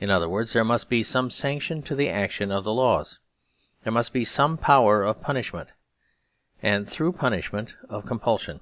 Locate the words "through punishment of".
6.88-8.04